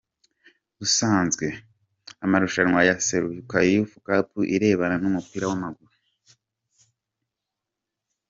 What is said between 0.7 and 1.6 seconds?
busanzwe,